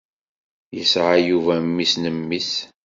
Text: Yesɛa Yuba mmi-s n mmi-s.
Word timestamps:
Yesɛa 0.75 1.15
Yuba 1.29 1.53
mmi-s 1.65 1.93
n 1.97 2.05
mmi-s. 2.17 2.51